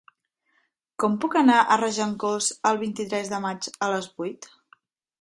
Com 1.03 1.17
puc 1.25 1.37
anar 1.41 1.59
a 1.61 1.77
Regencós 1.83 2.49
el 2.73 2.83
vint-i-tres 2.87 3.33
de 3.37 3.45
maig 3.47 3.73
a 3.89 3.95
les 3.97 4.13
vuit? 4.19 4.53